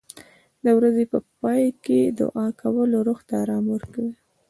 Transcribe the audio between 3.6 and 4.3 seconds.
ورکوي.